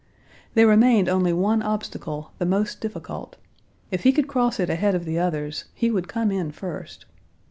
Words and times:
There 0.55 0.65
remained 0.65 1.07
only 1.09 1.31
one 1.31 1.61
obstacle, 1.61 2.31
the 2.39 2.45
most 2.47 2.79
difficult; 2.81 3.35
if 3.91 4.01
he 4.01 4.11
could 4.11 4.27
cross 4.27 4.59
it 4.59 4.67
ahead 4.67 4.95
of 4.95 5.05
the 5.05 5.19
others 5.19 5.65
he 5.75 5.91
would 5.91 6.07
come 6.07 6.31
in 6.31 6.49
first. 6.51 7.05